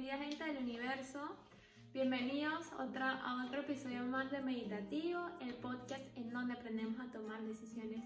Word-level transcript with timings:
querida 0.00 0.16
gente 0.16 0.44
del 0.44 0.56
universo. 0.62 1.36
Bienvenidos 1.92 2.72
otra, 2.78 3.20
a 3.22 3.44
otro 3.44 3.60
episodio 3.60 4.02
más 4.04 4.30
de 4.30 4.40
Meditativo, 4.40 5.28
el 5.42 5.52
podcast 5.56 6.02
en 6.16 6.30
donde 6.30 6.54
aprendemos 6.54 6.98
a 7.00 7.12
tomar 7.12 7.42
decisiones 7.42 8.02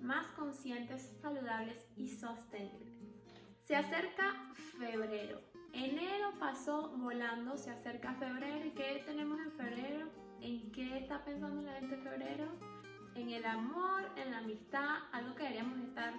más 0.00 0.26
conscientes, 0.32 1.16
saludables 1.22 1.86
y 1.96 2.08
sostenibles. 2.08 2.92
Se 3.62 3.76
acerca 3.76 4.52
febrero. 4.76 5.40
Enero 5.72 6.32
pasó 6.40 6.88
volando, 6.96 7.56
se 7.56 7.70
acerca 7.70 8.14
febrero. 8.14 8.66
¿Y 8.66 8.70
qué 8.70 9.04
tenemos 9.06 9.38
en 9.38 9.52
febrero? 9.52 10.08
¿En 10.40 10.72
qué 10.72 10.98
está 10.98 11.24
pensando 11.24 11.62
la 11.62 11.74
gente 11.74 11.94
en 11.94 12.02
febrero? 12.02 12.46
En 13.14 13.30
el 13.30 13.44
amor, 13.44 14.10
en 14.16 14.32
la 14.32 14.38
amistad, 14.38 14.96
algo 15.12 15.36
que 15.36 15.44
deberíamos 15.44 15.78
estar 15.78 16.12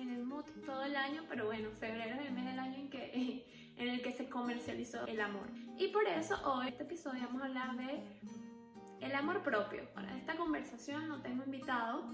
en 0.00 0.10
el 0.10 0.24
mood 0.24 0.44
todo 0.64 0.84
el 0.84 0.96
año, 0.96 1.24
pero 1.28 1.46
bueno, 1.46 1.70
febrero 1.78 2.14
es 2.14 2.26
el 2.26 2.32
mes 2.32 2.46
del 2.46 2.58
año 2.58 2.76
en, 2.76 2.90
que, 2.90 3.44
en 3.76 3.88
el 3.88 4.02
que 4.02 4.12
se 4.12 4.28
comercializó 4.60 5.06
el 5.06 5.20
amor. 5.20 5.48
Y 5.78 5.88
por 5.88 6.06
eso 6.06 6.36
hoy, 6.44 6.66
en 6.66 6.72
este 6.72 6.82
episodio, 6.82 7.22
vamos 7.26 7.42
a 7.42 7.46
hablar 7.46 7.76
de 7.76 8.02
el 9.00 9.14
amor 9.14 9.42
propio. 9.42 9.88
Para 9.94 10.14
esta 10.16 10.36
conversación 10.36 11.08
no 11.08 11.22
tengo 11.22 11.44
invitado, 11.44 12.04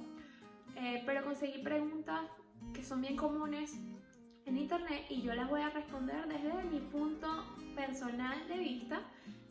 eh, 0.76 1.02
pero 1.04 1.24
conseguí 1.24 1.62
preguntas 1.62 2.20
que 2.72 2.84
son 2.84 3.00
bien 3.00 3.16
comunes 3.16 3.74
en 4.44 4.56
internet 4.56 5.06
y 5.10 5.22
yo 5.22 5.34
las 5.34 5.50
voy 5.50 5.60
a 5.60 5.70
responder 5.70 6.28
desde 6.28 6.62
mi 6.64 6.78
punto 6.78 7.26
personal 7.74 8.46
de 8.46 8.58
vista. 8.58 9.00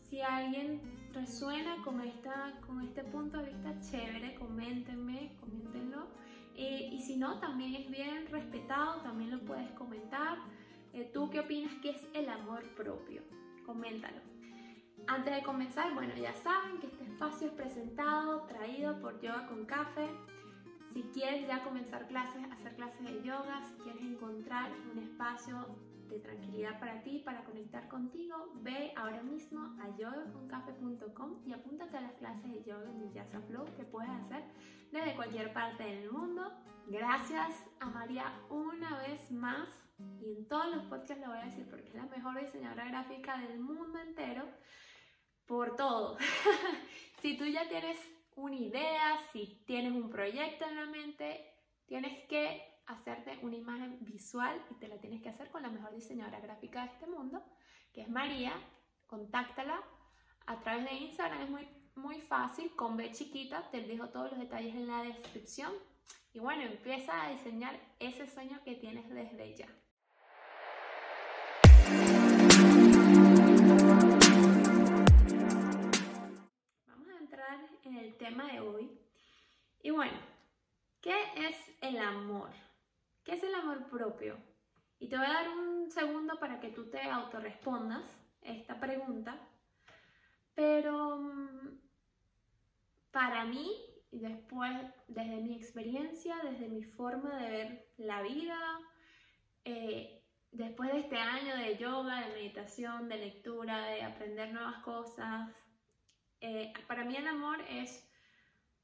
Si 0.10 0.22
alguien 0.22 0.80
resuena 1.14 1.76
con, 1.84 2.00
esta, 2.00 2.54
con 2.66 2.82
este 2.82 3.04
punto 3.04 3.40
de 3.40 3.52
vista, 3.52 3.78
chévere, 3.82 4.36
coméntenme, 4.36 5.36
coméntenlo. 5.42 6.08
Eh, 6.56 6.92
y 6.94 7.02
si 7.02 7.18
no, 7.18 7.40
también 7.42 7.76
es 7.76 7.92
bien 7.92 8.28
respetado, 8.32 9.02
también 9.02 9.32
lo 9.32 9.42
puedes 9.42 9.70
comentar. 9.72 10.38
Eh, 10.96 11.12
¿Tú 11.14 11.30
qué 11.30 11.42
opinas 11.42 11.74
que 11.82 11.90
es 11.90 12.08
el 12.14 12.30
amor 12.30 12.64
propio? 12.74 13.22
Coméntalo. 13.66 14.22
Antes 15.08 15.36
de 15.36 15.44
comenzar, 15.44 15.94
bueno, 15.94 16.16
ya 16.16 16.34
saben 16.36 16.80
que 16.80 16.88
este 16.88 17.04
espacio 17.04 17.48
es 17.48 17.54
presentado, 17.54 18.44
traído 18.44 19.02
por 19.02 19.20
Yoga 19.20 19.46
con 19.48 19.66
Café. 19.66 20.10
Si 20.94 21.02
quieres 21.14 21.46
ya 21.50 21.66
comenzar 21.66 22.08
clases, 22.08 22.50
hacer 22.50 22.78
clases 22.78 23.04
de 23.04 23.22
yoga, 23.22 23.62
si 23.68 23.76
quieres 23.84 24.02
encontrar 24.04 24.72
un 24.94 25.00
espacio 25.00 25.68
de 26.08 26.20
tranquilidad 26.20 26.80
para 26.80 27.04
ti, 27.04 27.22
para 27.26 27.44
conectar 27.44 27.90
contigo, 27.90 28.54
ve 28.62 28.94
ahora 28.96 29.22
mismo 29.22 29.76
a 29.82 29.98
yogaconcafe.com 29.98 31.42
y 31.46 31.52
apúntate 31.52 31.98
a 31.98 32.02
las 32.02 32.14
clases 32.14 32.50
de 32.50 32.64
yoga 32.64 32.90
en 32.90 33.02
Vinyasa 33.02 33.42
Flow 33.42 33.66
que 33.76 33.84
puedes 33.84 34.10
hacer 34.10 34.46
desde 34.94 35.14
cualquier 35.18 35.52
parte 35.52 35.84
del 35.84 36.10
mundo. 36.10 36.54
Gracias 36.88 37.66
a 37.82 37.90
María 37.90 38.32
una 38.50 38.98
vez 39.00 39.30
más 39.30 39.85
y 39.98 40.38
en 40.38 40.48
todos 40.48 40.76
los 40.76 40.86
podcasts 40.86 41.24
lo 41.24 41.30
voy 41.30 41.38
a 41.38 41.46
decir 41.46 41.68
porque 41.70 41.88
es 41.88 41.96
la 41.96 42.06
mejor 42.06 42.40
diseñadora 42.40 42.86
gráfica 42.86 43.38
del 43.38 43.60
mundo 43.60 44.00
entero 44.00 44.44
por 45.46 45.76
todo. 45.76 46.18
si 47.22 47.38
tú 47.38 47.46
ya 47.46 47.68
tienes 47.70 47.98
una 48.36 48.56
idea, 48.56 49.18
si 49.32 49.64
tienes 49.66 49.94
un 49.94 50.10
proyecto 50.10 50.66
en 50.66 50.76
la 50.76 50.86
mente, 50.86 51.54
tienes 51.86 52.28
que 52.28 52.62
hacerte 52.88 53.40
una 53.42 53.56
imagen 53.56 53.98
visual 54.02 54.62
y 54.70 54.76
te 54.76 54.88
la 54.88 54.98
tienes 55.00 55.22
que 55.22 55.30
hacer 55.30 55.50
con 55.50 55.62
la 55.62 55.70
mejor 55.70 55.94
diseñadora 55.94 56.40
gráfica 56.40 56.84
de 56.84 56.92
este 56.92 57.08
mundo, 57.08 57.44
que 57.94 58.02
es 58.02 58.10
María. 58.10 58.54
Contáctala 59.08 59.82
a 60.48 60.60
través 60.60 60.86
de 60.86 60.94
Instagram, 60.94 61.42
es 61.44 61.50
muy, 61.50 61.68
muy 61.96 62.22
fácil, 62.22 62.76
con 62.76 62.98
B 62.98 63.12
chiquita, 63.12 63.70
te 63.72 63.82
dejo 63.82 64.10
todos 64.10 64.32
los 64.32 64.40
detalles 64.40 64.76
en 64.76 64.88
la 64.88 65.04
descripción. 65.04 65.72
Y 66.36 66.40
bueno, 66.40 66.64
empieza 66.64 67.24
a 67.24 67.30
diseñar 67.30 67.80
ese 67.98 68.28
sueño 68.28 68.60
que 68.66 68.76
tienes 68.76 69.08
desde 69.10 69.56
ya. 69.56 69.70
Vamos 76.88 77.08
a 77.08 77.18
entrar 77.22 77.60
en 77.86 77.96
el 77.96 78.18
tema 78.18 78.52
de 78.52 78.60
hoy. 78.60 79.00
Y 79.82 79.92
bueno, 79.92 80.18
¿qué 81.00 81.16
es 81.38 81.56
el 81.80 82.00
amor? 82.00 82.50
¿Qué 83.24 83.36
es 83.36 83.44
el 83.44 83.56
amor 83.56 83.88
propio? 83.88 84.36
Y 85.00 85.08
te 85.08 85.16
voy 85.16 85.28
a 85.28 85.34
dar 85.36 85.48
un 85.48 85.90
segundo 85.90 86.38
para 86.38 86.60
que 86.60 86.68
tú 86.68 86.90
te 86.90 87.02
autorrespondas 87.02 88.04
esta 88.42 88.78
pregunta. 88.78 89.40
Pero 90.54 91.16
mm, 91.16 91.80
para 93.12 93.46
mí, 93.46 93.95
y 94.12 94.20
después, 94.20 94.72
desde 95.08 95.38
mi 95.38 95.56
experiencia, 95.56 96.36
desde 96.44 96.70
mi 96.70 96.84
forma 96.84 97.38
de 97.38 97.50
ver 97.50 97.88
la 97.98 98.22
vida, 98.22 98.80
eh, 99.66 100.22
después 100.52 100.92
de 100.94 101.00
este 101.00 101.18
año 101.18 101.56
de 101.58 101.78
yoga, 101.78 102.22
de 102.22 102.34
meditación, 102.34 103.10
de 103.10 103.18
lectura, 103.18 103.88
de 103.88 104.04
aprender 104.04 104.54
nuevas 104.54 104.82
cosas, 104.84 105.50
eh, 106.42 106.74
para 106.88 107.04
mí 107.04 107.16
el 107.16 107.28
amor 107.28 107.58
es 107.70 108.08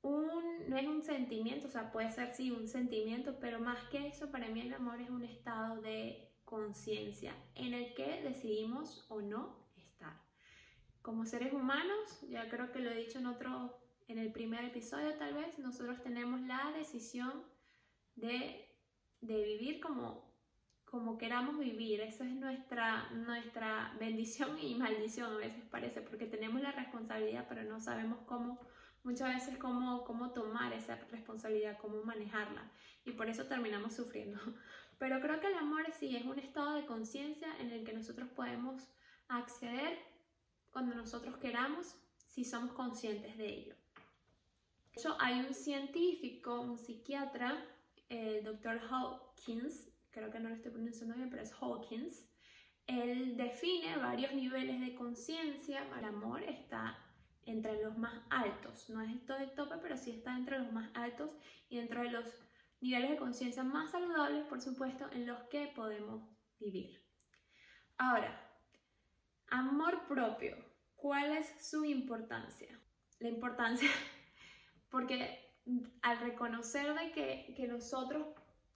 un, 0.01 0.69
no 0.69 0.77
es 0.77 0.87
un 0.87 1.03
sentimiento, 1.03 1.67
o 1.67 1.69
sea, 1.69 1.91
puede 1.91 2.11
ser 2.11 2.33
sí 2.33 2.51
un 2.51 2.67
sentimiento, 2.67 3.37
pero 3.39 3.59
más 3.59 3.83
que 3.89 4.07
eso, 4.07 4.31
para 4.31 4.47
mí 4.47 4.61
el 4.61 4.73
amor 4.73 4.99
es 4.99 5.09
un 5.09 5.23
estado 5.23 5.81
de 5.81 6.31
conciencia 6.43 7.33
en 7.55 7.73
el 7.73 7.93
que 7.93 8.21
decidimos 8.23 9.05
o 9.09 9.21
no 9.21 9.55
estar. 9.77 10.19
Como 11.01 11.25
seres 11.25 11.53
humanos, 11.53 12.21
ya 12.29 12.49
creo 12.49 12.71
que 12.71 12.79
lo 12.79 12.91
he 12.91 12.97
dicho 12.97 13.19
en 13.19 13.27
otro, 13.27 13.80
en 14.07 14.17
el 14.17 14.31
primer 14.31 14.66
episodio 14.66 15.16
tal 15.16 15.34
vez, 15.34 15.59
nosotros 15.59 16.01
tenemos 16.01 16.41
la 16.41 16.72
decisión 16.78 17.44
de, 18.16 18.69
de 19.22 19.44
vivir 19.44 19.79
como, 19.79 20.34
como 20.85 21.17
queramos 21.17 21.57
vivir. 21.59 22.01
Esa 22.01 22.25
es 22.25 22.31
nuestra, 22.31 23.09
nuestra 23.11 23.95
bendición 24.00 24.57
y 24.59 24.75
maldición 24.75 25.34
a 25.34 25.38
veces 25.38 25.63
parece, 25.69 26.01
porque 26.01 26.25
tenemos 26.25 26.61
la 26.61 26.72
responsabilidad, 26.72 27.45
pero 27.47 27.63
no 27.63 27.79
sabemos 27.79 28.19
cómo 28.25 28.59
muchas 29.03 29.34
veces 29.34 29.57
cómo, 29.57 30.03
cómo 30.03 30.31
tomar 30.31 30.73
esa 30.73 30.95
responsabilidad, 31.11 31.78
cómo 31.79 32.03
manejarla 32.03 32.72
y 33.06 33.11
por 33.11 33.29
eso 33.29 33.45
terminamos 33.45 33.95
sufriendo. 33.95 34.40
Pero 35.00 35.19
creo 35.19 35.40
que 35.40 35.47
el 35.47 35.56
amor 35.56 35.84
sí 35.91 36.16
es 36.16 36.25
un 36.25 36.38
estado 36.38 36.75
de 36.75 36.85
conciencia 36.85 37.47
en 37.59 37.72
el 37.72 37.84
que 37.84 37.94
nosotros 37.94 38.29
podemos 38.29 38.88
acceder 39.28 39.97
cuando 40.69 40.94
nosotros 40.94 41.38
queramos 41.38 41.95
si 42.28 42.45
somos 42.45 42.72
conscientes 42.73 43.35
de 43.35 43.47
ello. 43.47 43.75
Hecho, 44.94 45.16
hay 45.19 45.40
un 45.40 45.53
científico, 45.53 46.62
un 46.62 46.78
psiquiatra, 46.78 47.66
el 48.09 48.44
doctor 48.44 48.79
Hawkins, 48.90 49.90
creo 50.09 50.29
que 50.31 50.40
no 50.40 50.50
lo 50.50 50.56
estoy 50.56 50.72
pronunciando 50.72 51.16
bien, 51.16 51.29
pero 51.29 51.41
es 51.41 51.53
Hawkins, 51.53 52.28
él 52.88 53.38
define 53.38 53.97
varios 53.97 54.34
niveles 54.34 54.81
de 54.81 54.96
conciencia. 54.96 55.88
El 55.97 56.06
amor 56.06 56.44
está 56.44 56.97
entre 57.46 57.81
los 57.81 57.97
más 57.97 58.22
altos. 58.29 58.90
No 58.90 59.02
es 59.02 59.25
todo 59.25 59.38
el 59.38 59.52
tope, 59.52 59.75
pero 59.81 59.97
sí 59.97 60.12
está 60.12 60.35
entre 60.35 60.59
los 60.59 60.72
más 60.72 60.90
altos 60.94 61.31
y 61.69 61.78
dentro 61.78 62.02
de 62.02 62.12
los 62.12 62.25
niveles 62.81 63.12
de 63.12 63.18
conciencia 63.18 63.63
más 63.63 63.91
saludables, 63.91 64.46
por 64.46 64.62
supuesto, 64.62 65.09
en 65.12 65.25
los 65.25 65.40
que 65.44 65.72
podemos 65.75 66.28
vivir. 66.59 67.02
Ahora, 67.97 68.50
amor 69.47 70.08
propio. 70.08 70.58
¿Cuál 70.96 71.38
es 71.38 71.47
su 71.59 71.85
importancia? 71.85 72.79
La 73.19 73.29
importancia, 73.29 73.90
porque 74.91 75.52
al 76.02 76.19
reconocer 76.19 76.94
de 76.94 77.12
que, 77.12 77.53
que 77.56 77.68
nosotros, 77.68 78.28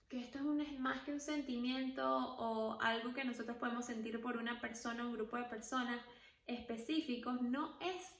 que 0.08 0.18
esto 0.18 0.38
es 0.38 0.44
un, 0.44 0.82
más 0.82 1.02
que 1.04 1.12
un 1.12 1.20
sentimiento 1.20 2.04
o 2.04 2.80
algo 2.80 3.12
que 3.12 3.24
nosotros 3.24 3.56
podemos 3.58 3.86
sentir 3.86 4.20
por 4.20 4.36
una 4.36 4.60
persona, 4.60 5.06
un 5.06 5.12
grupo 5.12 5.36
de 5.36 5.44
personas 5.44 6.00
específicos, 6.46 7.40
no 7.42 7.78
es 7.80 8.16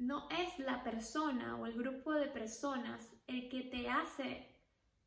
no 0.00 0.28
es 0.30 0.58
la 0.58 0.82
persona 0.82 1.56
o 1.56 1.66
el 1.66 1.74
grupo 1.74 2.12
de 2.14 2.26
personas 2.28 3.12
el 3.26 3.50
que 3.50 3.64
te 3.64 3.86
hace 3.88 4.50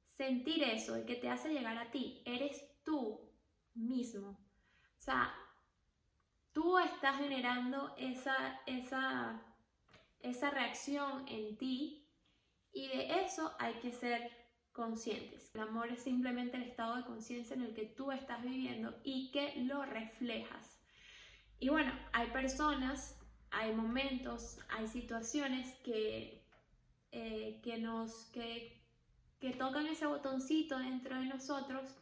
sentir 0.05 0.61
eso, 0.63 0.95
el 0.95 1.05
que 1.05 1.15
te 1.15 1.29
hace 1.29 1.49
llegar 1.49 1.77
a 1.77 1.89
ti, 1.89 2.21
eres 2.25 2.63
tú 2.83 3.19
mismo. 3.73 4.29
O 4.29 5.01
sea, 5.01 5.33
tú 6.53 6.77
estás 6.77 7.17
generando 7.17 7.95
esa, 7.97 8.61
esa, 8.67 9.43
esa 10.23 10.49
reacción 10.49 11.27
en 11.27 11.57
ti 11.57 12.09
y 12.71 12.87
de 12.87 13.21
eso 13.21 13.53
hay 13.59 13.75
que 13.75 13.91
ser 13.91 14.31
conscientes. 14.71 15.51
El 15.53 15.61
amor 15.61 15.89
es 15.89 16.01
simplemente 16.01 16.57
el 16.57 16.63
estado 16.63 16.95
de 16.95 17.05
conciencia 17.05 17.55
en 17.55 17.61
el 17.61 17.75
que 17.75 17.85
tú 17.85 18.11
estás 18.11 18.41
viviendo 18.41 18.99
y 19.03 19.31
que 19.31 19.53
lo 19.57 19.85
reflejas. 19.85 20.79
Y 21.59 21.69
bueno, 21.69 21.93
hay 22.11 22.31
personas 22.31 23.19
hay 23.53 23.71
momentos, 23.73 24.57
hay 24.69 24.87
situaciones 24.87 25.73
que, 25.83 26.43
eh, 27.11 27.61
que 27.63 27.77
nos, 27.77 28.25
que, 28.33 28.83
que 29.39 29.51
tocan 29.51 29.85
ese 29.85 30.07
botoncito 30.07 30.79
dentro 30.79 31.15
de 31.19 31.25
nosotros 31.25 31.95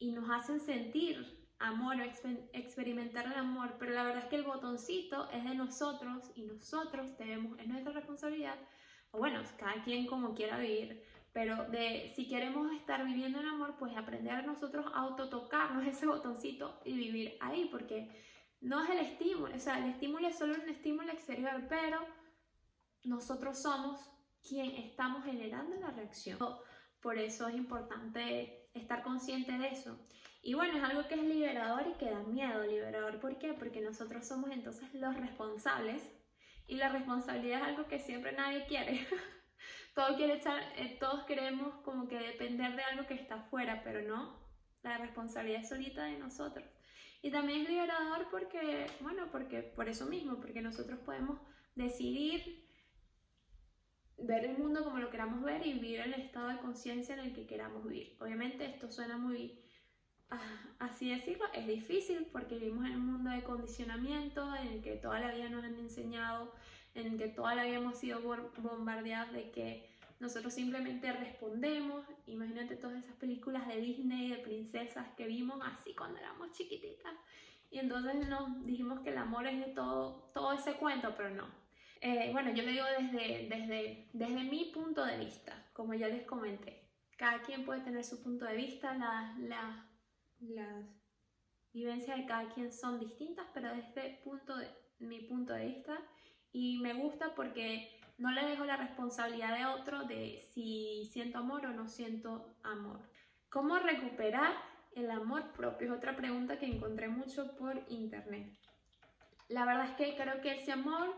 y 0.00 0.10
nos 0.10 0.28
hacen 0.28 0.60
sentir 0.60 1.43
amor 1.64 1.96
o 1.96 2.04
experimentar 2.52 3.26
el 3.26 3.34
amor, 3.34 3.76
pero 3.78 3.92
la 3.92 4.04
verdad 4.04 4.24
es 4.24 4.28
que 4.28 4.36
el 4.36 4.44
botoncito 4.44 5.30
es 5.30 5.44
de 5.44 5.54
nosotros 5.54 6.30
y 6.34 6.42
nosotros 6.42 7.16
debemos, 7.18 7.58
es 7.58 7.66
nuestra 7.66 7.92
responsabilidad, 7.92 8.56
o 9.10 9.18
bueno, 9.18 9.42
cada 9.58 9.82
quien 9.82 10.06
como 10.06 10.34
quiera 10.34 10.58
vivir, 10.58 11.02
pero 11.32 11.64
de 11.64 12.12
si 12.14 12.28
queremos 12.28 12.72
estar 12.72 13.04
viviendo 13.04 13.40
el 13.40 13.48
amor, 13.48 13.76
pues 13.78 13.96
aprender 13.96 14.32
a 14.32 14.42
nosotros 14.42 14.86
a 14.94 15.00
autotocarnos 15.00 15.86
ese 15.88 16.06
botoncito 16.06 16.80
y 16.84 16.92
vivir 16.94 17.36
ahí, 17.40 17.68
porque 17.70 18.10
no 18.60 18.82
es 18.82 18.90
el 18.90 18.98
estímulo, 18.98 19.54
o 19.54 19.58
sea, 19.58 19.78
el 19.78 19.90
estímulo 19.90 20.28
es 20.28 20.38
solo 20.38 20.54
un 20.54 20.68
estímulo 20.68 21.12
exterior, 21.12 21.66
pero 21.68 21.98
nosotros 23.04 23.60
somos 23.60 24.00
quien 24.46 24.70
estamos 24.76 25.24
generando 25.24 25.76
la 25.76 25.90
reacción. 25.90 26.38
Por 27.00 27.18
eso 27.18 27.48
es 27.48 27.54
importante 27.54 28.68
estar 28.74 29.02
consciente 29.02 29.52
de 29.58 29.68
eso. 29.68 29.98
Y 30.46 30.52
bueno, 30.52 30.76
es 30.76 30.84
algo 30.84 31.08
que 31.08 31.14
es 31.14 31.22
liberador 31.22 31.86
y 31.88 31.94
que 31.94 32.10
da 32.10 32.22
miedo. 32.22 32.66
Liberador, 32.66 33.18
¿por 33.18 33.38
qué? 33.38 33.54
Porque 33.54 33.80
nosotros 33.80 34.28
somos 34.28 34.50
entonces 34.50 34.92
los 34.92 35.16
responsables 35.16 36.02
y 36.66 36.76
la 36.76 36.90
responsabilidad 36.90 37.62
es 37.62 37.68
algo 37.68 37.88
que 37.88 37.98
siempre 37.98 38.32
nadie 38.32 38.66
quiere. 38.66 39.06
todos, 39.94 40.16
quiere 40.16 40.34
echar, 40.34 40.62
eh, 40.76 40.98
todos 41.00 41.24
queremos 41.24 41.76
como 41.82 42.08
que 42.08 42.18
depender 42.18 42.76
de 42.76 42.82
algo 42.82 43.06
que 43.06 43.14
está 43.14 43.36
afuera, 43.36 43.80
pero 43.82 44.02
no. 44.02 44.38
La 44.82 44.98
responsabilidad 44.98 45.62
es 45.62 45.70
solita 45.70 46.04
de 46.04 46.18
nosotros. 46.18 46.68
Y 47.22 47.30
también 47.30 47.62
es 47.62 47.70
liberador 47.70 48.28
porque, 48.30 48.86
bueno, 49.00 49.28
porque 49.32 49.62
por 49.62 49.88
eso 49.88 50.04
mismo, 50.04 50.42
porque 50.42 50.60
nosotros 50.60 51.00
podemos 51.00 51.40
decidir 51.74 52.68
ver 54.18 54.44
el 54.44 54.58
mundo 54.58 54.84
como 54.84 54.98
lo 54.98 55.08
queramos 55.08 55.42
ver 55.42 55.66
y 55.66 55.72
vivir 55.72 56.00
el 56.00 56.12
estado 56.12 56.48
de 56.48 56.58
conciencia 56.58 57.14
en 57.14 57.20
el 57.20 57.34
que 57.34 57.46
queramos 57.46 57.82
vivir. 57.84 58.18
Obviamente 58.20 58.66
esto 58.66 58.92
suena 58.92 59.16
muy, 59.16 59.63
así 60.78 61.10
decirlo, 61.10 61.44
es 61.52 61.66
difícil 61.66 62.26
porque 62.32 62.56
vivimos 62.56 62.86
en 62.86 62.96
un 62.96 63.12
mundo 63.12 63.30
de 63.30 63.42
condicionamiento 63.42 64.54
en 64.56 64.68
el 64.68 64.82
que 64.82 64.96
toda 64.96 65.20
la 65.20 65.32
vida 65.32 65.48
nos 65.48 65.64
han 65.64 65.76
enseñado, 65.76 66.52
en 66.94 67.12
el 67.12 67.18
que 67.18 67.28
toda 67.28 67.54
la 67.54 67.64
vida 67.64 67.76
hemos 67.76 67.98
sido 67.98 68.20
bombardeados 68.58 69.32
de 69.32 69.50
que 69.50 69.90
nosotros 70.20 70.54
simplemente 70.54 71.12
respondemos. 71.12 72.06
Imagínate 72.26 72.76
todas 72.76 73.02
esas 73.02 73.16
películas 73.16 73.66
de 73.66 73.80
Disney, 73.80 74.30
de 74.30 74.38
princesas 74.38 75.06
que 75.16 75.26
vimos 75.26 75.60
así 75.64 75.94
cuando 75.94 76.18
éramos 76.18 76.52
chiquititas. 76.52 77.12
Y 77.70 77.78
entonces 77.78 78.28
nos 78.28 78.64
dijimos 78.64 79.00
que 79.00 79.10
el 79.10 79.18
amor 79.18 79.46
es 79.46 79.58
de 79.58 79.72
todo, 79.72 80.30
todo 80.32 80.52
ese 80.52 80.74
cuento, 80.74 81.14
pero 81.16 81.30
no 81.30 81.64
eh, 82.06 82.28
bueno, 82.32 82.50
yo 82.52 82.62
le 82.62 82.72
digo 82.72 82.84
desde, 82.98 83.48
desde, 83.48 84.08
desde 84.12 84.44
mi 84.44 84.66
punto 84.74 85.02
de 85.06 85.16
vista, 85.16 85.64
como 85.72 85.94
ya 85.94 86.06
les 86.06 86.26
comenté. 86.26 86.82
Cada 87.16 87.40
quien 87.40 87.64
puede 87.64 87.80
tener 87.80 88.04
su 88.04 88.22
punto 88.22 88.44
de 88.44 88.54
vista, 88.56 88.94
las 89.38 89.83
vivencias 91.72 92.16
de 92.16 92.26
cada 92.26 92.48
quien 92.54 92.72
son 92.72 93.00
distintas, 93.00 93.46
pero 93.52 93.74
desde 93.74 94.20
punto 94.24 94.56
de, 94.56 94.68
mi 94.98 95.20
punto 95.20 95.52
de 95.52 95.66
vista. 95.66 95.98
Y 96.52 96.78
me 96.78 96.94
gusta 96.94 97.34
porque 97.34 97.98
no 98.18 98.30
le 98.30 98.44
dejo 98.44 98.64
la 98.64 98.76
responsabilidad 98.76 99.56
de 99.56 99.66
otro 99.66 100.04
de 100.04 100.42
si 100.52 101.08
siento 101.12 101.38
amor 101.38 101.66
o 101.66 101.72
no 101.72 101.88
siento 101.88 102.56
amor. 102.62 103.00
¿Cómo 103.48 103.78
recuperar 103.78 104.54
el 104.94 105.10
amor 105.10 105.52
propio? 105.52 105.88
Es 105.88 105.98
otra 105.98 106.16
pregunta 106.16 106.58
que 106.58 106.66
encontré 106.66 107.08
mucho 107.08 107.56
por 107.56 107.84
internet. 107.88 108.56
La 109.48 109.64
verdad 109.66 109.90
es 109.90 109.96
que 109.96 110.16
creo 110.16 110.40
que 110.40 110.52
ese 110.52 110.72
amor 110.72 111.14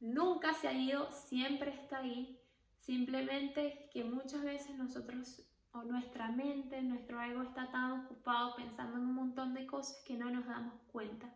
nunca 0.00 0.54
se 0.54 0.68
ha 0.68 0.72
ido, 0.72 1.10
siempre 1.10 1.70
está 1.72 1.98
ahí. 1.98 2.38
Simplemente 2.78 3.88
que 3.92 4.04
muchas 4.04 4.42
veces 4.42 4.76
nosotros 4.76 5.42
o 5.72 5.82
nuestra 5.82 6.30
mente, 6.30 6.80
nuestro 6.82 7.20
ego 7.20 7.42
está 7.42 7.70
tan 7.70 8.04
ocupado 8.04 8.56
pensando 8.56 8.96
en 8.96 9.02
un 9.02 9.14
montón 9.14 9.54
de 9.54 9.66
cosas 9.66 10.02
que 10.06 10.16
no 10.16 10.30
nos 10.30 10.46
damos 10.46 10.74
cuenta 10.90 11.34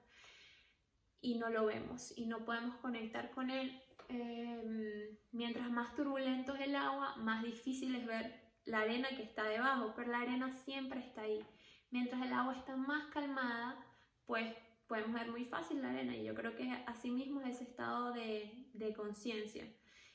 y 1.21 1.39
no 1.39 1.51
lo 1.51 1.67
vemos 1.67 2.13
y 2.17 2.27
no 2.27 2.45
podemos 2.45 2.77
conectar 2.77 3.31
con 3.31 3.51
él. 3.51 3.81
Em, 4.09 5.17
mientras 5.31 5.71
más 5.71 5.95
turbulento 5.95 6.55
es 6.55 6.63
el 6.63 6.77
agua, 6.77 7.17
más 7.17 7.43
difícil 7.43 7.95
es 7.95 8.07
ver 8.07 8.43
la 8.65 8.81
arena 8.81 9.09
que 9.09 9.23
está 9.23 9.45
debajo, 9.45 9.93
pero 9.97 10.11
la 10.11 10.21
arena 10.21 10.53
siempre 10.53 11.01
está 11.01 11.23
ahí. 11.23 11.45
Mientras 11.91 12.23
el 12.23 12.33
agua 12.33 12.57
está 12.57 12.77
más 12.77 13.07
calmada, 13.13 13.85
pues 14.27 14.55
podemos 14.87 15.15
ver 15.15 15.31
muy 15.31 15.45
fácil 15.45 15.81
la 15.81 15.91
arena 15.91 16.17
y 16.17 16.25
yo 16.25 16.35
creo 16.35 16.55
que 16.57 16.71
así 16.87 17.11
mismo 17.11 17.41
es 17.41 17.57
ese 17.57 17.65
estado 17.65 18.13
de, 18.13 18.69
de 18.75 18.93
conciencia. 18.95 19.65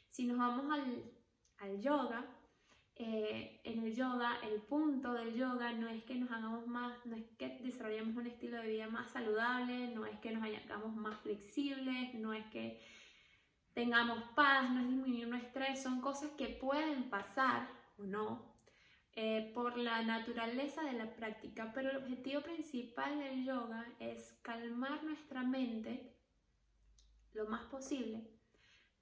Si 0.10 0.25
nos 0.25 0.38
vamos 0.38 0.72
al, 0.72 1.04
al 1.60 1.81
yoga, 1.81 2.25
eh, 3.00 3.62
en 3.64 3.84
el 3.84 3.96
yoga, 3.96 4.40
el 4.44 4.62
punto 4.62 5.14
del 5.14 5.36
yoga 5.36 5.72
no 5.74 5.88
es 5.88 6.04
que 6.04 6.16
nos 6.16 6.32
hagamos 6.32 6.68
más, 6.68 7.06
no 7.06 7.16
es 7.16 7.26
que 7.38 7.60
desarrollemos 7.62 8.16
un 8.16 8.28
estilo 8.28 8.58
de 8.58 8.68
vida 8.68 8.88
más 8.90 9.12
saludable, 9.12 9.90
no 9.90 10.06
es 10.06 10.18
que 10.20 10.32
nos 10.32 10.44
hagamos 10.44 10.96
más 10.96 11.20
flexibles, 11.22 12.14
no 12.16 12.34
es 12.34 12.46
que 12.48 12.82
tengamos 13.74 14.24
paz, 14.36 14.70
no 14.72 14.80
es 14.80 14.88
disminuir 14.88 15.28
nuestro 15.28 15.64
estrés, 15.64 15.84
son 15.84 16.02
cosas 16.02 16.32
que 16.32 16.48
pueden 16.48 17.10
pasar 17.10 17.70
o 17.98 18.04
no, 18.04 18.56
eh, 19.16 19.52
por 19.54 19.78
la 19.78 20.02
naturaleza 20.02 20.84
de 20.84 20.94
la 20.94 21.16
práctica, 21.16 21.72
pero 21.74 21.90
el 21.92 21.98
objetivo 21.98 22.42
principal 22.42 23.20
del 23.20 23.46
yoga 23.46 23.86
es 24.00 24.34
calmar 24.42 25.04
nuestra 25.04 25.44
mente 25.44 26.16
lo 27.34 27.48
más 27.48 27.64
posible 27.66 28.28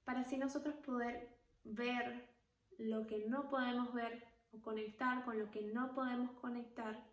para 0.06 0.22
así 0.22 0.38
nosotros 0.38 0.76
poder 0.86 1.30
ver 1.64 2.35
lo 2.78 3.08
que 3.08 3.26
no 3.28 3.50
podemos 3.50 3.94
ver 3.94 4.24
o 4.52 4.62
conectar 4.62 5.26
con 5.26 5.40
lo 5.40 5.52
que 5.52 5.62
no 5.62 5.94
podemos 5.94 6.32
conectar. 6.40 7.04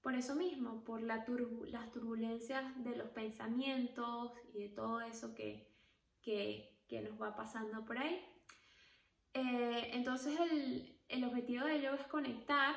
Por 0.00 0.14
eso 0.14 0.34
mismo, 0.34 0.84
por 0.84 1.02
las 1.02 1.24
turbulencias 1.24 2.84
de 2.84 2.96
los 2.96 3.08
pensamientos 3.10 4.32
y 4.52 4.64
de 4.64 4.68
todo 4.68 5.00
eso 5.00 5.34
que, 5.34 5.66
que, 6.22 6.78
que 6.88 7.00
nos 7.00 7.20
va 7.20 7.34
pasando 7.34 7.84
por 7.84 7.98
ahí. 7.98 8.20
Eh, 9.32 9.90
entonces 9.92 10.38
el, 10.38 11.00
el 11.08 11.24
objetivo 11.24 11.64
de 11.64 11.80
yoga 11.80 11.96
es 11.96 12.06
conectar 12.06 12.74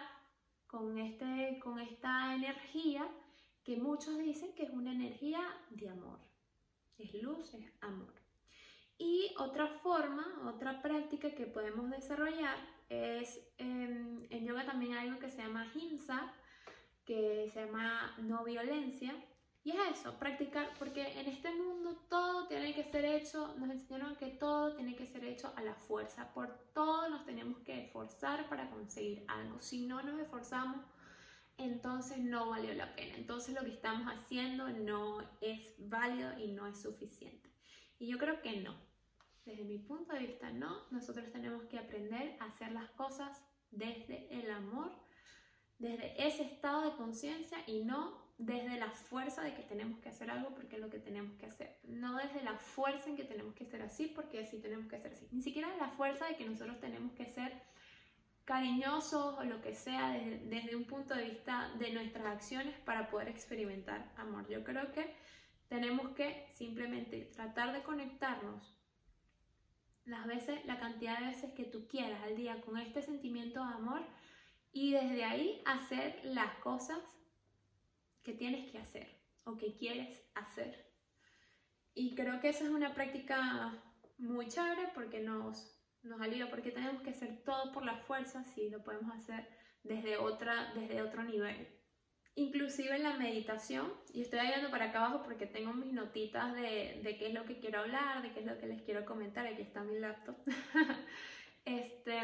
con, 0.68 0.98
este, 0.98 1.60
con 1.62 1.80
esta 1.80 2.34
energía 2.34 3.08
que 3.64 3.78
muchos 3.78 4.18
dicen 4.18 4.54
que 4.56 4.64
es 4.64 4.70
una 4.70 4.92
energía 4.92 5.42
de 5.72 5.90
amor. 5.90 6.20
Es 6.98 7.14
luz, 7.22 7.54
es 7.54 7.66
amor. 7.82 8.14
Y 8.98 9.34
otra 9.38 9.68
forma, 9.68 10.26
otra 10.48 10.82
práctica 10.82 11.32
que 11.32 11.46
podemos 11.46 11.90
desarrollar 11.90 12.58
es 12.90 13.40
em, 13.58 14.26
en 14.30 14.46
yoga 14.46 14.66
también 14.66 14.94
hay 14.94 15.08
algo 15.08 15.20
que 15.20 15.30
se 15.30 15.38
llama 15.38 15.72
himsa, 15.76 16.34
que 17.06 17.50
se 17.54 17.66
llama 17.66 18.16
no 18.18 18.44
violencia, 18.44 19.14
y 19.68 19.72
es 19.72 20.00
eso, 20.00 20.18
practicar, 20.18 20.72
porque 20.80 21.20
en 21.20 21.28
este 21.28 21.54
mundo 21.54 21.98
todo 22.10 22.48
tiene 22.48 22.74
que 22.74 22.86
ser 22.86 23.04
hecho, 23.04 23.54
nos 23.58 23.70
enseñaron 23.70 24.16
que 24.16 24.28
todo 24.28 24.74
tiene 24.74 24.96
que 24.96 25.06
ser 25.06 25.26
hecho 25.26 25.52
a 25.58 25.62
la 25.62 25.74
fuerza, 25.76 26.34
por 26.34 26.58
todo 26.74 27.10
nos 27.10 27.26
tenemos 27.26 27.60
que 27.66 27.84
esforzar 27.84 28.48
para 28.48 28.70
conseguir 28.70 29.26
algo. 29.28 29.60
Si 29.62 29.86
no 29.86 30.02
nos 30.04 30.22
esforzamos, 30.22 30.86
entonces 31.58 32.20
no 32.20 32.50
valió 32.50 32.74
la 32.76 32.96
pena. 32.96 33.16
Entonces 33.18 33.56
lo 33.56 33.62
que 33.66 33.74
estamos 33.74 34.08
haciendo 34.08 34.70
no 34.70 35.20
es 35.42 35.76
válido 35.80 36.40
y 36.40 36.54
no 36.54 36.66
es 36.66 36.82
suficiente. 36.82 37.52
Y 38.00 38.08
yo 38.08 38.18
creo 38.18 38.42
que 38.42 38.62
no. 38.62 38.87
Desde 39.48 39.64
mi 39.64 39.78
punto 39.78 40.14
de 40.14 40.20
vista, 40.20 40.52
no. 40.52 40.76
Nosotros 40.92 41.32
tenemos 41.32 41.64
que 41.68 41.80
aprender 41.80 42.36
a 42.42 42.48
hacer 42.48 42.70
las 42.74 42.90
cosas 42.92 43.42
desde 43.72 44.28
el 44.30 44.52
amor, 44.52 44.92
desde 45.80 46.28
ese 46.28 46.44
estado 46.44 46.82
de 46.82 46.98
conciencia 46.98 47.58
y 47.66 47.86
no 47.86 48.28
desde 48.38 48.78
la 48.78 48.92
fuerza 48.92 49.42
de 49.44 49.54
que 49.54 49.64
tenemos 49.64 50.00
que 50.00 50.10
hacer 50.10 50.30
algo 50.30 50.54
porque 50.54 50.76
es 50.76 50.82
lo 50.82 50.90
que 50.90 51.00
tenemos 51.00 51.38
que 51.38 51.46
hacer. 51.46 51.80
No 51.84 52.18
desde 52.18 52.44
la 52.44 52.58
fuerza 52.58 53.10
en 53.10 53.16
que 53.16 53.24
tenemos 53.24 53.56
que 53.56 53.66
ser 53.66 53.82
así 53.82 54.08
porque 54.08 54.42
así 54.42 54.60
tenemos 54.60 54.90
que 54.90 55.00
ser 55.00 55.14
así. 55.14 55.30
Ni 55.32 55.42
siquiera 55.42 55.74
la 55.78 55.92
fuerza 55.92 56.26
de 56.26 56.36
que 56.36 56.46
nosotros 56.46 56.82
tenemos 56.82 57.14
que 57.14 57.26
ser 57.26 57.54
cariñosos 58.44 59.40
o 59.40 59.44
lo 59.46 59.62
que 59.62 59.74
sea 59.74 60.12
desde, 60.12 60.40
desde 60.40 60.76
un 60.76 60.84
punto 60.84 61.16
de 61.16 61.24
vista 61.24 61.74
de 61.80 61.94
nuestras 61.94 62.26
acciones 62.26 62.78
para 62.80 63.10
poder 63.10 63.30
experimentar 63.30 64.12
amor. 64.18 64.46
Yo 64.50 64.66
creo 64.66 64.92
que 64.92 65.16
tenemos 65.70 66.10
que 66.16 66.48
simplemente 66.52 67.32
tratar 67.34 67.72
de 67.72 67.82
conectarnos 67.82 68.77
las 70.08 70.26
veces, 70.26 70.66
la 70.66 70.80
cantidad 70.80 71.20
de 71.20 71.28
veces 71.28 71.54
que 71.54 71.66
tú 71.66 71.88
quieras 71.88 72.22
al 72.24 72.36
día 72.36 72.62
con 72.62 72.78
este 72.78 73.02
sentimiento 73.02 73.60
de 73.60 73.74
amor 73.74 74.02
y 74.72 74.94
desde 74.94 75.24
ahí 75.24 75.62
hacer 75.66 76.20
las 76.24 76.56
cosas 76.60 77.00
que 78.24 78.34
tienes 78.34 78.72
que 78.72 78.78
hacer 78.78 79.22
o 79.44 79.58
que 79.58 79.76
quieres 79.76 80.24
hacer. 80.34 80.88
Y 81.94 82.16
creo 82.16 82.40
que 82.40 82.50
esa 82.50 82.64
es 82.64 82.70
una 82.70 82.94
práctica 82.94 83.74
muy 84.18 84.48
chévere 84.48 84.90
porque 84.94 85.20
nos, 85.20 85.78
nos 86.04 86.22
ayuda, 86.22 86.50
porque 86.50 86.72
tenemos 86.72 87.02
que 87.02 87.12
hacer 87.12 87.44
todo 87.44 87.72
por 87.72 87.86
la 87.86 87.98
fuerza 87.98 88.44
si 88.44 88.70
lo 88.70 88.84
podemos 88.84 89.14
hacer 89.16 89.48
desde, 89.84 90.18
otra, 90.18 90.74
desde 90.74 91.02
otro 91.02 91.24
nivel. 91.24 91.68
Inclusive 92.38 92.96
en 92.96 93.02
la 93.02 93.18
meditación, 93.18 93.92
y 94.14 94.22
estoy 94.22 94.42
viendo 94.42 94.70
para 94.70 94.86
acá 94.86 95.00
abajo 95.00 95.24
porque 95.24 95.48
tengo 95.48 95.74
mis 95.74 95.92
notitas 95.92 96.54
de, 96.54 97.02
de 97.04 97.18
qué 97.18 97.30
es 97.30 97.34
lo 97.34 97.46
que 97.46 97.58
quiero 97.58 97.80
hablar, 97.80 98.22
de 98.22 98.32
qué 98.32 98.42
es 98.42 98.46
lo 98.46 98.60
que 98.60 98.68
les 98.68 98.84
quiero 98.84 99.06
comentar, 99.06 99.48
aquí 99.48 99.64
está 99.64 99.82
mi 99.82 99.98
laptop. 99.98 100.36
este, 101.66 102.22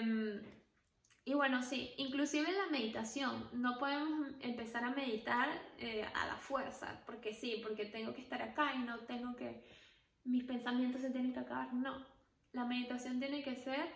y 1.25 1.33
bueno, 1.33 1.63
sí, 1.63 1.95
inclusive 1.97 2.47
en 2.47 2.57
la 2.59 2.67
meditación, 2.67 3.49
no 3.53 3.79
podemos 3.79 4.27
empezar 4.41 4.83
a 4.83 4.91
meditar 4.91 5.49
eh, 5.79 6.05
a 6.13 6.27
la 6.27 6.35
fuerza, 6.35 7.01
porque 7.07 7.33
sí, 7.33 7.59
porque 7.63 7.85
tengo 7.85 8.13
que 8.13 8.21
estar 8.21 8.39
acá 8.43 8.75
y 8.75 8.83
no 8.83 8.99
tengo 8.99 9.35
que, 9.35 9.63
mis 10.25 10.43
pensamientos 10.43 11.01
se 11.01 11.09
tienen 11.09 11.33
que 11.33 11.39
acabar, 11.39 11.73
no. 11.73 12.05
La 12.51 12.65
meditación 12.65 13.19
tiene 13.19 13.41
que 13.41 13.55
ser 13.55 13.89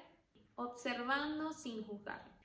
observando 0.55 1.53
sin 1.53 1.83
juzgar. 1.83 2.36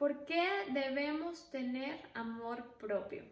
¿Por 0.00 0.24
qué 0.24 0.48
debemos 0.72 1.50
tener 1.50 2.00
amor 2.14 2.78
propio? 2.78 3.22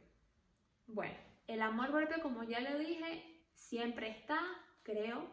Bueno, 0.86 1.16
el 1.46 1.62
amor 1.62 1.90
propio, 1.90 2.22
como 2.22 2.42
ya 2.44 2.60
lo 2.60 2.78
dije, 2.78 3.42
siempre 3.54 4.10
está, 4.10 4.38
creo, 4.82 5.30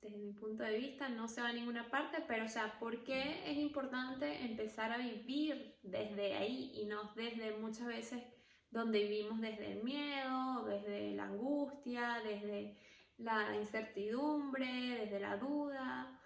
desde 0.00 0.18
mi 0.18 0.32
punto 0.34 0.62
de 0.62 0.78
vista, 0.78 1.08
no 1.08 1.26
se 1.26 1.42
va 1.42 1.48
a 1.48 1.52
ninguna 1.52 1.90
parte, 1.90 2.18
pero 2.28 2.44
o 2.44 2.48
sea, 2.48 2.78
¿por 2.78 3.02
qué 3.02 3.42
es 3.50 3.58
importante 3.58 4.44
empezar 4.44 4.92
a 4.92 4.98
vivir 4.98 5.74
desde 5.82 6.36
ahí 6.36 6.70
y 6.72 6.86
no 6.86 7.12
desde 7.16 7.56
muchas 7.58 7.88
veces 7.88 8.22
donde 8.70 9.02
vivimos 9.02 9.40
desde 9.40 9.72
el 9.72 9.82
miedo, 9.82 10.64
desde 10.64 11.12
la 11.16 11.24
angustia, 11.24 12.20
desde 12.22 12.78
la 13.16 13.56
incertidumbre, 13.56 14.68
desde 15.00 15.18
la 15.18 15.38
duda? 15.38 16.20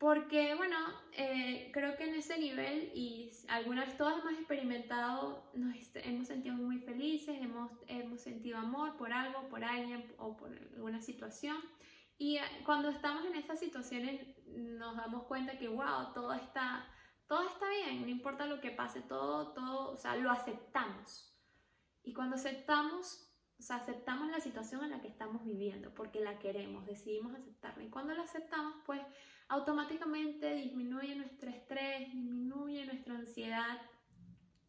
Porque, 0.00 0.54
bueno, 0.54 0.78
eh, 1.12 1.68
creo 1.74 1.94
que 1.98 2.04
en 2.08 2.14
ese 2.14 2.38
nivel, 2.38 2.90
y 2.94 3.30
alguna 3.48 3.84
vez 3.84 3.98
todos 3.98 4.18
hemos 4.18 4.32
experimentado, 4.32 5.50
nos 5.52 5.76
hemos 5.94 6.26
sentido 6.26 6.54
muy 6.56 6.78
felices, 6.78 7.38
hemos, 7.38 7.70
hemos 7.86 8.22
sentido 8.22 8.56
amor 8.56 8.96
por 8.96 9.12
algo, 9.12 9.46
por 9.50 9.62
alguien 9.62 10.10
o 10.16 10.38
por 10.38 10.56
alguna 10.56 11.02
situación. 11.02 11.58
Y 12.16 12.38
eh, 12.38 12.42
cuando 12.64 12.88
estamos 12.88 13.26
en 13.26 13.34
esas 13.34 13.60
situaciones 13.60 14.26
nos 14.46 14.96
damos 14.96 15.24
cuenta 15.24 15.58
que, 15.58 15.68
wow, 15.68 16.14
todo 16.14 16.32
está, 16.32 16.88
todo 17.28 17.46
está 17.46 17.68
bien, 17.68 18.00
no 18.00 18.08
importa 18.08 18.46
lo 18.46 18.58
que 18.62 18.70
pase, 18.70 19.02
todo, 19.02 19.52
todo, 19.52 19.90
o 19.92 19.96
sea, 19.98 20.16
lo 20.16 20.30
aceptamos. 20.30 21.38
Y 22.02 22.14
cuando 22.14 22.36
aceptamos, 22.36 23.30
o 23.58 23.62
sea, 23.62 23.76
aceptamos 23.76 24.30
la 24.30 24.40
situación 24.40 24.82
en 24.82 24.92
la 24.92 25.02
que 25.02 25.08
estamos 25.08 25.44
viviendo 25.44 25.92
porque 25.92 26.20
la 26.20 26.38
queremos, 26.38 26.86
decidimos 26.86 27.34
aceptarla. 27.34 27.84
Y 27.84 27.90
cuando 27.90 28.14
la 28.14 28.22
aceptamos, 28.22 28.76
pues 28.86 29.02
automáticamente 29.50 30.54
disminuye 30.54 31.16
nuestro 31.16 31.50
estrés, 31.50 32.12
disminuye 32.12 32.86
nuestra 32.86 33.16
ansiedad 33.16 33.82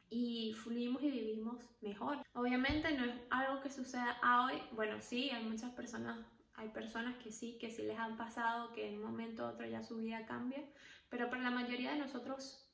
y 0.10 0.54
fluimos 0.56 1.04
y 1.04 1.12
vivimos 1.12 1.70
mejor. 1.82 2.18
Obviamente 2.34 2.92
no 2.98 3.06
es 3.06 3.14
algo 3.30 3.62
que 3.62 3.70
suceda 3.70 4.20
hoy, 4.24 4.60
bueno, 4.72 5.00
sí, 5.00 5.30
hay 5.30 5.46
muchas 5.46 5.72
personas, 5.74 6.26
hay 6.56 6.70
personas 6.70 7.16
que 7.18 7.32
sí, 7.32 7.60
que 7.60 7.70
sí 7.70 7.84
les 7.84 7.98
han 7.98 8.18
pasado, 8.18 8.74
que 8.74 8.90
en 8.90 8.98
un 8.98 9.04
momento 9.04 9.44
u 9.44 9.50
otro 9.50 9.68
ya 9.68 9.84
su 9.84 9.98
vida 9.98 10.26
cambia, 10.26 10.64
pero 11.10 11.30
para 11.30 11.44
la 11.44 11.52
mayoría 11.52 11.92
de 11.92 12.00
nosotros 12.00 12.68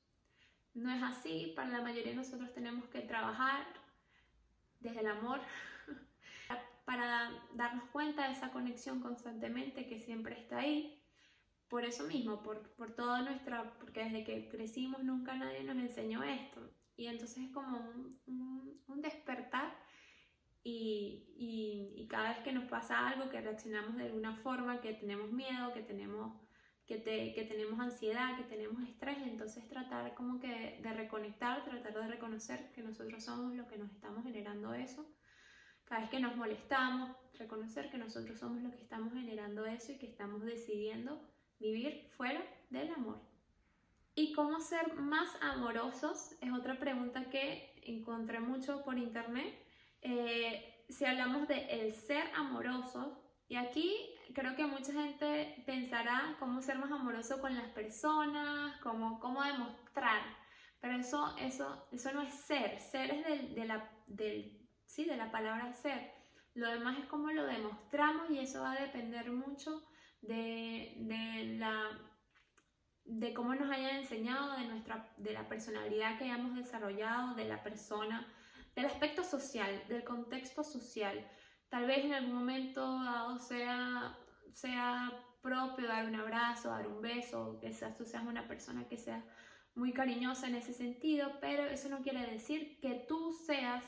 no 0.74 0.90
es 0.94 1.04
así, 1.04 1.52
para 1.58 1.70
la 1.70 1.82
mayoría 1.82 2.12
de 2.12 2.18
nosotros 2.18 2.54
tenemos 2.54 2.86
que 2.88 3.02
trabajar 3.02 3.66
desde 4.80 5.02
el 5.02 5.08
amor 5.08 5.42
para 6.86 7.32
darnos 7.54 7.84
cuenta 7.90 8.28
de 8.28 8.34
esa 8.34 8.52
conexión 8.52 9.02
constantemente 9.02 9.88
que 9.88 10.00
siempre 10.00 10.40
está 10.40 10.60
ahí 10.60 10.97
por 11.70 11.84
eso 11.84 12.06
mismo, 12.06 12.42
por, 12.44 12.76
por 12.76 12.96
toda 12.96 13.22
nuestra, 13.22 13.74
porque 13.80 14.04
desde 14.04 14.24
que 14.24 14.48
crecimos 14.50 15.04
nunca 15.04 15.36
nadie 15.36 15.64
nos 15.64 15.78
enseñó 15.78 16.24
esto. 16.24 16.62
Y 16.96 17.08
entonces 17.08 17.38
es 17.38 17.52
como 17.52 17.78
un, 17.78 18.82
un, 18.88 19.02
despertar 19.02 19.78
y, 20.64 21.28
y, 21.38 22.02
y, 22.02 22.08
cada 22.08 22.30
vez 22.30 22.40
que 22.40 22.52
nos 22.52 22.66
pasa 22.66 23.08
algo, 23.08 23.30
que 23.30 23.40
reaccionamos 23.40 23.96
de 23.96 24.06
alguna 24.06 24.36
forma, 24.38 24.82
que 24.82 24.94
tenemos 24.94 25.32
miedo, 25.32 25.74
que 25.74 25.84
tenemos, 25.84 26.42
que, 26.88 26.98
te, 26.98 27.34
que 27.34 27.44
tenemos 27.44 27.80
ansiedad, 27.80 28.36
que 28.38 28.44
tenemos 28.44 28.82
estrés, 28.82 29.18
entonces 29.20 29.68
tratar 29.70 30.16
como 30.16 30.40
que 30.40 30.80
de 30.82 30.94
reconectar, 30.94 31.64
tratar 31.64 31.94
de 31.94 32.08
reconocer 32.08 32.72
que 32.72 32.82
nosotros 32.82 33.24
somos 33.24 33.54
los 33.54 33.68
que 33.68 33.78
nos 33.78 33.92
estamos 33.92 34.24
generando 34.24 34.74
eso. 34.74 35.06
Cada 35.84 36.02
vez 36.02 36.10
que 36.10 36.20
nos 36.20 36.36
molestamos, 36.36 37.16
reconocer 37.38 37.92
que 37.92 37.98
nosotros 37.98 38.40
somos 38.40 38.62
los 38.64 38.74
que 38.74 38.82
estamos 38.82 39.14
generando 39.14 39.66
eso 39.66 39.92
y 39.92 40.00
que 40.00 40.08
estamos 40.08 40.44
decidiendo 40.44 41.22
vivir 41.60 42.10
fuera 42.16 42.42
del 42.70 42.94
amor. 42.94 43.22
¿Y 44.16 44.34
cómo 44.34 44.60
ser 44.60 44.96
más 44.96 45.30
amorosos? 45.42 46.32
Es 46.42 46.52
otra 46.52 46.80
pregunta 46.80 47.30
que 47.30 47.80
encontré 47.84 48.40
mucho 48.40 48.84
por 48.84 48.98
internet. 48.98 49.54
Eh, 50.02 50.84
si 50.90 51.06
hablamos 51.06 51.48
de 51.48 51.66
el 51.70 51.94
ser 51.94 52.32
amoroso, 52.36 53.22
y 53.50 53.56
aquí 53.56 53.96
creo 54.34 54.56
que 54.56 54.66
mucha 54.66 54.92
gente 54.92 55.64
pensará 55.66 56.36
cómo 56.40 56.62
ser 56.62 56.80
más 56.80 56.92
amoroso 56.92 57.40
con 57.40 57.56
las 57.56 57.70
personas, 57.70 58.78
cómo, 58.82 59.20
cómo 59.20 59.44
demostrar, 59.44 60.22
pero 60.82 60.98
eso, 60.98 61.36
eso, 61.38 61.88
eso 61.92 62.12
no 62.14 62.22
es 62.22 62.34
ser, 62.34 62.80
ser 62.80 63.12
es 63.12 63.56
de, 63.56 63.66
la, 63.66 63.90
del, 64.08 64.68
sí, 64.86 65.06
de 65.06 65.18
la 65.18 65.32
palabra 65.32 65.74
ser. 65.74 66.12
Lo 66.56 66.70
demás 66.72 66.98
es 67.00 67.06
cómo 67.06 67.30
lo 67.32 67.46
demostramos 67.46 68.30
y 68.32 68.40
eso 68.40 68.62
va 68.62 68.74
a 68.74 68.82
depender 68.82 69.32
mucho 69.32 69.84
de, 70.22 70.94
de, 70.98 71.58
la, 71.58 72.00
de 73.06 73.34
cómo 73.34 73.56
nos 73.56 73.70
hayan 73.72 73.98
enseñado, 73.98 74.58
de, 74.58 74.66
nuestra, 74.66 75.14
de 75.18 75.34
la 75.34 75.48
personalidad 75.48 76.18
que 76.18 76.26
hayamos 76.26 76.56
desarrollado, 76.56 77.36
de 77.36 77.46
la 77.46 77.64
persona, 77.64 78.28
del 78.76 78.86
aspecto 78.86 79.24
social, 79.24 79.84
del 79.88 80.04
contexto 80.04 80.64
social. 80.64 81.28
Tal 81.70 81.86
vez 81.88 82.06
en 82.06 82.14
algún 82.14 82.36
momento 82.36 82.82
dado 83.04 83.40
sea, 83.40 84.18
sea 84.54 85.12
propio 85.42 85.88
dar 85.88 86.06
un 86.06 86.16
abrazo, 86.16 86.70
dar 86.70 86.88
un 86.88 87.02
beso, 87.02 87.60
que 87.60 87.70
tú 87.98 88.06
seas 88.06 88.24
una 88.26 88.48
persona 88.48 88.88
que 88.88 88.98
sea 88.98 89.24
muy 89.76 89.94
cariñosa 89.94 90.48
en 90.48 90.56
ese 90.56 90.74
sentido, 90.74 91.32
pero 91.40 91.66
eso 91.66 91.88
no 91.90 92.02
quiere 92.02 92.26
decir 92.26 92.80
que 92.80 93.06
tú 93.08 93.32
seas 93.46 93.84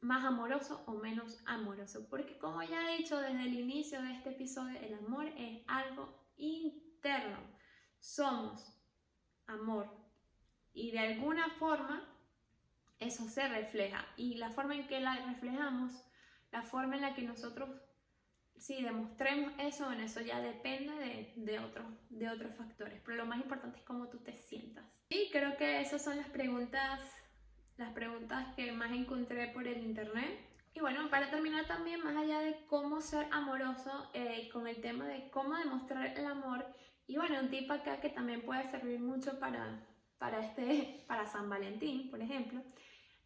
más 0.00 0.24
amoroso 0.24 0.82
o 0.86 0.92
menos 0.92 1.42
amoroso. 1.46 2.08
Porque 2.08 2.38
como 2.38 2.62
ya 2.62 2.92
he 2.92 2.98
dicho 2.98 3.20
desde 3.20 3.42
el 3.42 3.54
inicio 3.54 4.02
de 4.02 4.12
este 4.12 4.30
episodio, 4.30 4.78
el 4.80 4.94
amor 4.94 5.26
es 5.36 5.62
algo 5.66 6.32
interno. 6.36 7.38
Somos 7.98 8.76
amor. 9.46 9.90
Y 10.72 10.92
de 10.92 11.00
alguna 11.00 11.50
forma 11.58 12.06
eso 12.98 13.24
se 13.24 13.48
refleja. 13.48 14.06
Y 14.16 14.36
la 14.36 14.50
forma 14.50 14.74
en 14.74 14.86
que 14.86 15.00
la 15.00 15.16
reflejamos, 15.26 15.92
la 16.50 16.62
forma 16.62 16.96
en 16.96 17.02
la 17.02 17.14
que 17.14 17.22
nosotros 17.22 17.68
si 18.60 18.82
demostremos 18.82 19.54
eso, 19.58 19.90
en 19.90 20.00
eso 20.00 20.20
ya 20.20 20.38
depende 20.40 20.92
de, 20.92 21.32
de, 21.36 21.58
otros, 21.58 21.86
de 22.10 22.28
otros 22.28 22.54
factores. 22.56 23.00
Pero 23.04 23.16
lo 23.16 23.26
más 23.26 23.38
importante 23.38 23.78
es 23.78 23.84
cómo 23.84 24.08
tú 24.08 24.18
te 24.18 24.34
sientas. 24.34 24.84
Y 25.08 25.30
creo 25.30 25.56
que 25.56 25.80
esas 25.80 26.04
son 26.04 26.18
las 26.18 26.28
preguntas 26.28 27.00
las 27.80 27.92
preguntas 27.92 28.54
que 28.54 28.70
más 28.72 28.92
encontré 28.92 29.48
por 29.48 29.66
el 29.66 29.82
internet. 29.82 30.38
Y 30.74 30.80
bueno, 30.80 31.08
para 31.08 31.30
terminar 31.30 31.66
también, 31.66 32.04
más 32.04 32.14
allá 32.14 32.40
de 32.40 32.64
cómo 32.66 33.00
ser 33.00 33.26
amoroso, 33.32 33.90
eh, 34.12 34.48
con 34.52 34.68
el 34.68 34.80
tema 34.80 35.06
de 35.06 35.30
cómo 35.30 35.56
demostrar 35.56 36.06
el 36.16 36.26
amor, 36.26 36.64
y 37.06 37.16
bueno, 37.16 37.40
un 37.40 37.50
tip 37.50 37.68
acá 37.70 38.00
que 38.00 38.10
también 38.10 38.42
puede 38.42 38.70
servir 38.70 39.00
mucho 39.00 39.40
para, 39.40 39.84
para, 40.18 40.46
este, 40.46 41.04
para 41.08 41.26
San 41.26 41.48
Valentín, 41.48 42.08
por 42.10 42.20
ejemplo. 42.20 42.62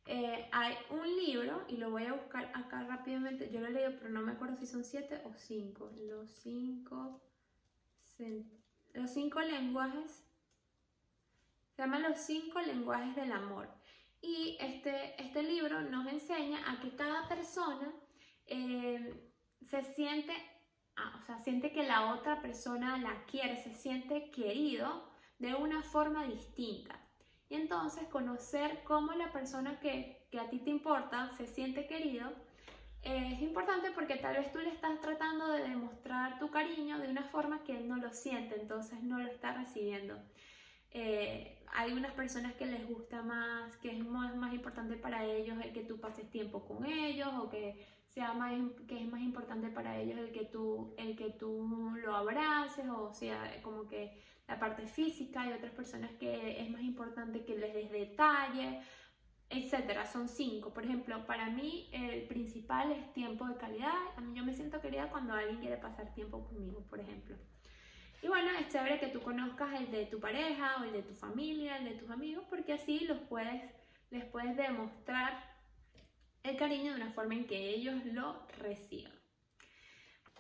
Eh, 0.07 0.49
hay 0.53 0.75
un 0.89 1.07
libro, 1.17 1.65
y 1.69 1.77
lo 1.77 1.91
voy 1.91 2.07
a 2.07 2.15
buscar 2.15 2.51
acá 2.55 2.85
rápidamente, 2.85 3.51
yo 3.51 3.61
lo 3.61 3.67
he 3.67 3.73
leído, 3.73 3.99
pero 3.99 4.11
no 4.11 4.21
me 4.23 4.33
acuerdo 4.33 4.57
si 4.57 4.67
son 4.67 4.85
siete 4.85 5.21
o 5.25 5.35
cinco. 5.35 5.91
Los 6.09 6.31
cinco, 6.31 7.21
los 8.95 9.11
cinco 9.11 9.41
lenguajes, 9.41 10.25
se 11.75 11.83
llama 11.83 11.99
Los 11.99 12.19
cinco 12.19 12.61
lenguajes 12.61 13.17
del 13.17 13.33
amor. 13.33 13.69
Y 14.27 14.57
este, 14.59 15.21
este 15.23 15.43
libro 15.43 15.83
nos 15.83 16.11
enseña 16.11 16.59
a 16.67 16.81
que 16.81 16.97
cada 16.97 17.29
persona 17.29 17.93
eh, 18.47 19.31
se 19.61 19.85
siente, 19.95 20.33
ah, 20.97 21.21
o 21.21 21.27
sea, 21.27 21.39
siente 21.41 21.73
que 21.73 21.83
la 21.83 22.15
otra 22.15 22.41
persona 22.41 22.97
la 22.97 23.27
quiere, 23.27 23.63
se 23.63 23.75
siente 23.75 24.31
querido 24.31 25.13
de 25.39 25.55
una 25.55 25.83
forma 25.83 26.25
distinta. 26.25 26.99
Y 27.51 27.57
entonces 27.57 28.09
conocer 28.09 28.83
cómo 28.85 29.13
la 29.13 29.31
persona 29.31 29.79
que, 29.79 30.27
que 30.31 30.41
a 30.41 30.49
ti 30.49 30.59
te 30.61 30.71
importa 30.71 31.31
se 31.37 31.47
siente 31.47 31.87
querido 31.87 32.33
es 33.03 33.43
importante 33.43 33.91
porque 33.91 34.17
tal 34.17 34.37
vez 34.37 34.51
tú 34.53 34.59
le 34.61 34.71
estás 34.71 35.03
tratando 35.03 35.49
de 35.49 35.69
demostrar 35.69 36.39
tu 36.39 36.51
cariño 36.51 36.99
de 36.99 37.11
una 37.11 37.25
forma 37.25 37.63
que 37.63 37.77
él 37.77 37.87
no 37.87 37.97
lo 37.97 38.11
siente, 38.11 38.59
entonces 38.59 39.03
no 39.03 39.19
lo 39.19 39.31
está 39.31 39.53
recibiendo. 39.53 40.17
Eh, 40.95 41.59
hay 41.73 41.93
unas 41.93 42.13
personas 42.13 42.55
que 42.55 42.67
les 42.67 42.89
gusta 42.89 43.21
más, 43.23 43.77
que 43.79 43.91
es 43.91 44.05
más, 44.05 44.55
importante 44.55 44.97
para 44.97 45.25
ellos 45.25 45.57
el 45.63 45.73
que 45.73 45.83
tú 45.83 45.99
pases 46.01 46.31
tiempo 46.31 46.65
con 46.65 46.87
ellos 46.87 47.29
o 47.39 47.51
que 47.51 47.85
sea 48.07 48.33
más, 48.33 48.53
que 48.87 49.03
es 49.03 49.09
más 49.11 49.21
importante 49.21 49.69
para 49.71 49.99
ellos 50.01 50.19
el 50.19 50.31
que 50.31 50.45
tú, 50.45 50.95
el 50.97 51.17
que 51.17 51.31
tú 51.31 51.93
lo 51.97 52.15
abraces 52.15 52.87
o 52.89 53.13
sea, 53.13 53.61
como 53.63 53.89
que 53.89 54.23
la 54.47 54.59
parte 54.59 54.87
física, 54.87 55.43
hay 55.43 55.53
otras 55.53 55.73
personas 55.73 56.13
que 56.13 56.61
es 56.61 56.71
más 56.71 56.83
importante 56.83 57.45
que 57.45 57.57
les 57.57 57.75
des 57.75 57.91
detalle, 57.91 58.81
etcétera. 59.49 60.07
Son 60.07 60.29
cinco. 60.29 60.73
Por 60.73 60.85
ejemplo, 60.85 61.27
para 61.27 61.51
mí 61.51 61.89
el 61.93 62.27
principal 62.27 62.93
es 62.93 63.13
tiempo 63.13 63.47
de 63.47 63.57
calidad. 63.57 63.95
A 64.17 64.21
mí 64.21 64.37
yo 64.37 64.45
me 64.45 64.53
siento 64.53 64.81
querida 64.81 65.11
cuando 65.11 65.33
alguien 65.33 65.61
quiere 65.61 65.77
pasar 65.77 66.13
tiempo 66.15 66.47
conmigo, 66.47 66.83
por 66.89 67.01
ejemplo. 67.01 67.37
Y 68.25 68.29
bueno, 68.29 68.49
es 68.59 68.71
chévere 68.71 68.99
que 68.99 69.09
tú 69.09 69.21
conozcas 69.21 69.79
el 69.79 69.91
de 69.91 70.07
tu 70.07 70.19
pareja 70.19 70.77
o 70.81 70.85
el 70.85 70.93
de 70.93 71.03
tu 71.03 71.13
familia, 71.15 71.77
el 71.77 71.85
de 71.85 71.91
tus 71.91 72.11
amigos, 72.11 72.43
porque 72.49 72.73
así 72.73 73.01
los 73.01 73.19
puedes, 73.29 73.71
les 74.11 74.25
puedes 74.25 74.57
demostrar 74.57 75.45
el 76.43 76.57
cariño 76.57 76.95
de 76.95 77.03
una 77.03 77.13
forma 77.13 77.35
en 77.35 77.47
que 77.47 77.69
ellos 77.69 78.03
lo 78.07 78.47
reciban. 78.61 79.13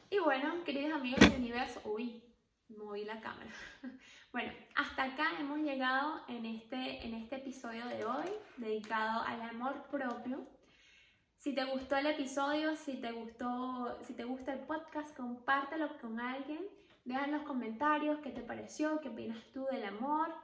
Y 0.09 0.19
bueno, 0.19 0.65
queridos 0.65 0.99
amigos 0.99 1.21
del 1.21 1.39
universo, 1.39 1.83
uy, 1.85 2.23
moví 2.71 3.05
la 3.05 3.21
cámara. 3.21 3.51
Bueno, 4.33 4.53
hasta 4.75 5.05
acá 5.05 5.39
hemos 5.39 5.61
llegado 5.61 6.21
en 6.27 6.45
este, 6.45 7.07
en 7.07 7.15
este 7.15 7.37
episodio 7.37 7.87
de 7.87 8.05
hoy, 8.05 8.27
dedicado 8.57 9.23
al 9.23 9.41
amor 9.43 9.85
propio. 9.93 10.45
Si 11.37 11.55
te 11.55 11.63
gustó 11.63 11.97
el 11.99 12.07
episodio, 12.07 12.75
si 12.75 12.97
te 12.97 13.13
gustó, 13.13 13.97
si 14.03 14.15
te 14.15 14.25
gusta 14.25 14.55
el 14.55 14.61
podcast, 14.61 15.17
compártelo 15.17 15.97
con 16.01 16.19
alguien. 16.19 16.67
Deja 17.05 17.25
en 17.25 17.33
los 17.33 17.43
comentarios 17.43 18.21
qué 18.21 18.31
te 18.31 18.43
pareció, 18.43 19.01
qué 19.01 19.11
opinas 19.11 19.45
tú 19.53 19.67
del 19.71 19.85
amor, 19.85 20.35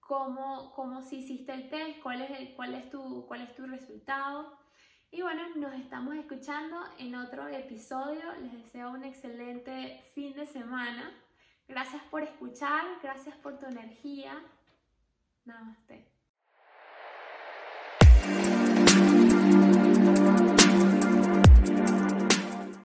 cómo, 0.00 0.72
cómo 0.74 1.00
si 1.02 1.18
hiciste 1.18 1.52
el 1.52 1.68
test, 1.70 2.00
cuál 2.02 2.22
es, 2.22 2.30
el, 2.30 2.54
cuál, 2.54 2.74
es 2.74 2.90
tu, 2.90 3.24
cuál 3.26 3.42
es 3.42 3.54
tu 3.54 3.66
resultado. 3.66 4.58
Y 5.10 5.22
bueno, 5.22 5.42
nos 5.56 5.74
estamos 5.74 6.16
escuchando 6.16 6.76
en 6.98 7.14
otro 7.14 7.46
episodio. 7.48 8.20
Les 8.42 8.52
deseo 8.52 8.90
un 8.90 9.04
excelente 9.04 10.10
fin 10.14 10.34
de 10.34 10.46
semana. 10.46 11.10
Gracias 11.68 12.02
por 12.10 12.22
escuchar, 12.22 12.84
gracias 13.02 13.36
por 13.36 13.58
tu 13.58 13.66
energía. 13.66 14.42
Namaste. 15.44 16.17